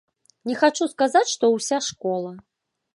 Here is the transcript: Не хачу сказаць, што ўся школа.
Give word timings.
Не 0.51 0.55
хачу 0.61 0.87
сказаць, 0.95 1.31
што 1.35 1.53
ўся 1.59 1.77
школа. 1.93 2.31